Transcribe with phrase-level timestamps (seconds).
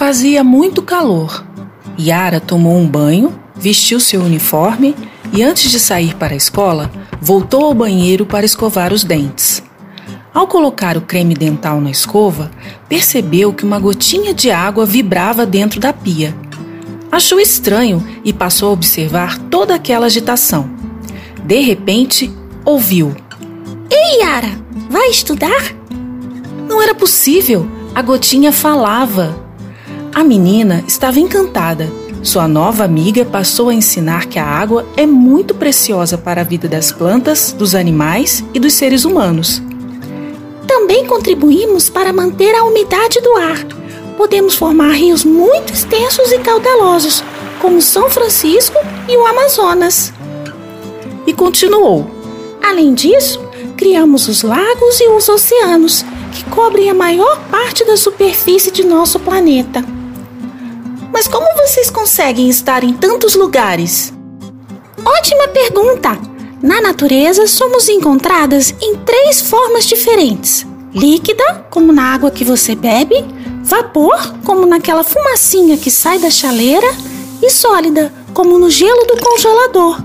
[0.00, 1.44] Fazia muito calor.
[1.98, 4.96] Yara tomou um banho, vestiu seu uniforme
[5.30, 9.62] e, antes de sair para a escola, voltou ao banheiro para escovar os dentes.
[10.32, 12.50] Ao colocar o creme dental na escova,
[12.88, 16.34] percebeu que uma gotinha de água vibrava dentro da pia.
[17.12, 20.70] Achou estranho e passou a observar toda aquela agitação.
[21.44, 22.32] De repente,
[22.64, 23.14] ouviu:
[23.90, 24.58] Ei, Yara,
[24.88, 25.76] vai estudar?
[26.66, 29.39] Não era possível, a gotinha falava.
[30.12, 31.90] A menina estava encantada.
[32.20, 36.68] Sua nova amiga passou a ensinar que a água é muito preciosa para a vida
[36.68, 39.62] das plantas, dos animais e dos seres humanos.
[40.66, 43.64] Também contribuímos para manter a umidade do ar.
[44.16, 47.22] Podemos formar rios muito extensos e caudalosos,
[47.60, 48.76] como São Francisco
[49.08, 50.12] e o Amazonas.
[51.24, 52.10] E continuou:
[52.60, 53.40] Além disso,
[53.76, 59.18] criamos os lagos e os oceanos, que cobrem a maior parte da superfície de nosso
[59.20, 59.99] planeta.
[61.12, 64.12] Mas como vocês conseguem estar em tantos lugares?
[65.04, 66.18] Ótima pergunta!
[66.62, 73.16] Na natureza, somos encontradas em três formas diferentes: líquida, como na água que você bebe,
[73.62, 76.88] vapor, como naquela fumacinha que sai da chaleira,
[77.42, 80.02] e sólida, como no gelo do congelador.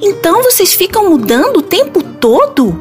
[0.00, 2.78] Então vocês ficam mudando o tempo todo?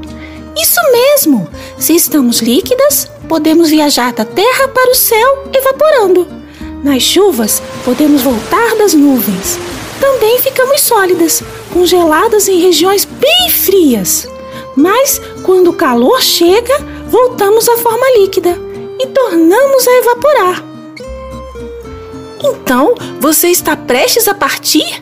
[0.62, 1.48] Isso mesmo!
[1.78, 6.45] Se estamos líquidas, podemos viajar da terra para o céu evaporando.
[6.86, 9.58] Nas chuvas, podemos voltar das nuvens.
[10.00, 11.42] Também ficamos sólidas,
[11.74, 14.30] congeladas em regiões bem frias.
[14.76, 16.78] Mas, quando o calor chega,
[17.08, 18.56] voltamos à forma líquida
[19.00, 20.64] e tornamos a evaporar.
[22.44, 25.02] Então, você está prestes a partir?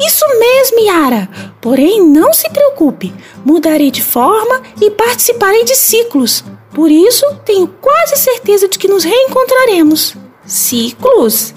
[0.00, 1.28] Isso mesmo, Yara.
[1.60, 3.14] Porém, não se preocupe.
[3.44, 6.42] Mudarei de forma e participarei de ciclos.
[6.74, 10.16] Por isso, tenho quase certeza de que nos reencontraremos.
[10.44, 11.54] Ciclos?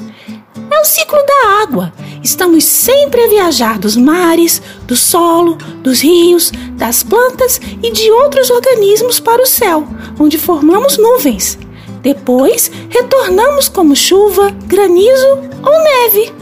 [0.69, 1.93] É o ciclo da água.
[2.23, 8.49] Estamos sempre a viajar dos mares, do solo, dos rios, das plantas e de outros
[8.49, 9.87] organismos para o céu,
[10.19, 11.57] onde formamos nuvens.
[12.01, 16.33] Depois, retornamos como chuva, granizo ou neve.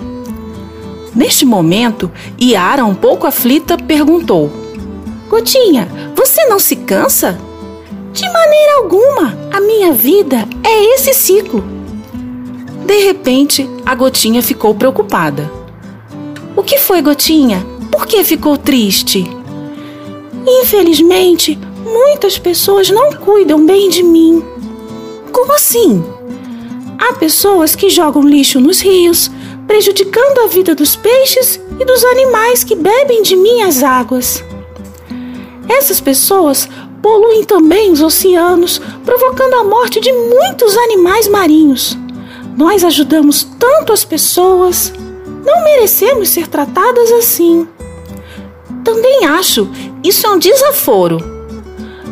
[1.15, 2.11] Neste momento,
[2.41, 4.51] Yara, um pouco aflita, perguntou:
[5.29, 7.37] Gotinha, você não se cansa?
[8.11, 11.82] De maneira alguma, a minha vida é esse ciclo.
[12.85, 15.49] De repente, a Gotinha ficou preocupada.
[16.55, 17.65] O que foi, Gotinha?
[17.91, 19.25] Por que ficou triste?
[20.45, 24.43] Infelizmente, muitas pessoas não cuidam bem de mim.
[25.31, 26.03] Como assim?
[26.99, 29.31] Há pessoas que jogam lixo nos rios,
[29.65, 34.43] prejudicando a vida dos peixes e dos animais que bebem de minhas águas.
[35.69, 36.67] Essas pessoas
[37.01, 41.97] poluem também os oceanos, provocando a morte de muitos animais marinhos.
[42.57, 44.93] Nós ajudamos tanto as pessoas.
[45.45, 47.67] Não merecemos ser tratadas assim.
[48.83, 49.69] Também acho,
[50.03, 51.17] isso é um desaforo.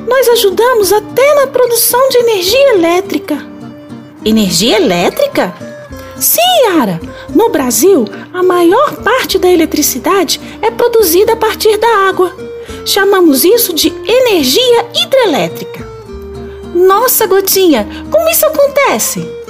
[0.08, 3.46] Nós ajudamos até na produção de energia elétrica.
[4.26, 5.54] Energia elétrica?
[6.18, 7.00] Sim, Yara.
[7.34, 12.36] No Brasil, a maior parte da eletricidade é produzida a partir da água.
[12.86, 15.88] Chamamos isso de energia hidrelétrica.
[16.74, 19.41] Nossa, Gotinha, como isso acontece?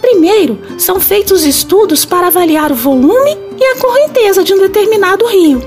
[0.00, 5.62] Primeiro, são feitos estudos para avaliar o volume e a correnteza de um determinado rio.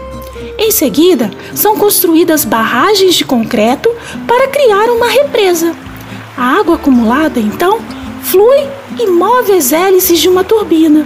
[0.58, 3.90] Em seguida, são construídas barragens de concreto
[4.28, 5.76] para criar uma represa.
[6.38, 7.80] A água acumulada, então,
[8.24, 8.68] flui
[9.00, 11.06] e move as hélices de uma turbina.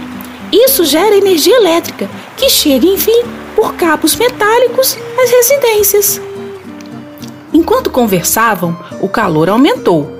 [0.50, 3.22] Isso gera energia elétrica, que chega, enfim,
[3.54, 6.20] por cabos metálicos às residências.
[7.52, 10.10] Enquanto conversavam, o calor aumentou.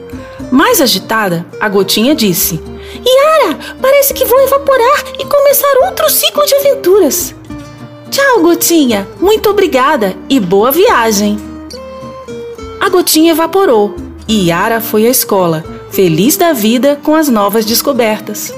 [0.51, 2.61] Mais agitada, a gotinha disse:
[3.07, 7.35] Yara, parece que vou evaporar e começar outro ciclo de aventuras.
[8.11, 9.07] Tchau, Gotinha.
[9.21, 11.39] Muito obrigada e boa viagem.
[12.81, 13.95] A Gotinha evaporou
[14.27, 18.53] e Yara foi à escola, feliz da vida com as novas descobertas.